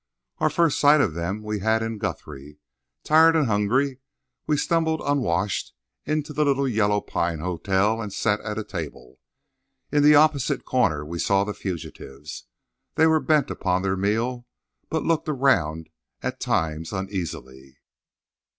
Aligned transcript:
Our 0.39 0.49
first 0.49 0.79
sight 0.79 0.99
of 0.99 1.13
them 1.13 1.43
we 1.43 1.59
had 1.59 1.83
in 1.83 1.99
Guthrie. 1.99 2.57
Tired 3.03 3.35
and 3.35 3.45
hungry, 3.45 3.99
we 4.47 4.57
stumbled, 4.57 4.99
unwashed, 5.05 5.73
into 6.07 6.33
a 6.33 6.41
little 6.43 6.67
yellow 6.67 7.01
pine 7.01 7.37
hotel 7.37 8.01
and 8.01 8.11
sat 8.11 8.39
at 8.41 8.57
a 8.57 8.63
table. 8.63 9.19
In 9.91 10.01
the 10.01 10.15
opposite 10.15 10.65
corner 10.65 11.05
we 11.05 11.19
saw 11.19 11.43
the 11.43 11.53
fugitives. 11.53 12.45
They 12.95 13.05
were 13.05 13.19
bent 13.19 13.51
upon 13.51 13.83
their 13.83 13.95
meal, 13.95 14.47
but 14.89 15.03
looked 15.05 15.29
around 15.29 15.89
at 16.23 16.39
times 16.39 16.91
uneasily. 16.91 17.77